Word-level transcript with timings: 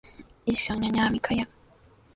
Ishkan 0.51 0.79
ñañami 0.83 1.19
kayan. 1.25 1.49